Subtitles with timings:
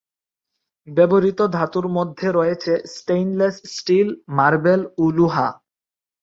[0.87, 5.47] ব্যবহৃত ধাতুর মধ্যে রয়েছে স্টেইনলেস স্টিল, মার্বেল ও লোহা।